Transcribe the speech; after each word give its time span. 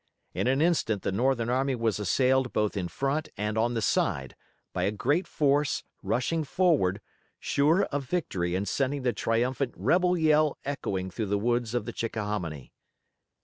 In 0.33 0.47
an 0.47 0.63
instant 0.63 1.03
the 1.03 1.11
Northern 1.11 1.51
army 1.51 1.75
was 1.75 1.99
assailed 1.99 2.51
both 2.51 2.75
in 2.75 2.87
front 2.87 3.29
and 3.37 3.55
on 3.55 3.75
the 3.75 3.83
side, 3.83 4.35
by 4.73 4.81
a 4.85 4.91
great 4.91 5.27
force, 5.27 5.83
rushing 6.01 6.43
forward, 6.43 7.01
sure 7.37 7.83
of 7.83 8.05
victory 8.05 8.55
and 8.55 8.67
sending 8.67 9.03
the 9.03 9.13
triumphant 9.13 9.75
rebel 9.77 10.17
yell 10.17 10.57
echoing 10.65 11.11
through 11.11 11.27
the 11.27 11.37
woods 11.37 11.75
of 11.75 11.85
the 11.85 11.93
Chickahominy. 11.93 12.73